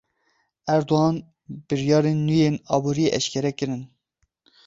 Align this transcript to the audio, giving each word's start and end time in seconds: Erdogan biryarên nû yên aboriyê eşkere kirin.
Erdogan 0.75 1.17
biryarên 1.69 2.17
nû 2.27 2.33
yên 2.41 2.55
aboriyê 2.75 3.09
eşkere 3.17 3.51
kirin. 3.57 3.81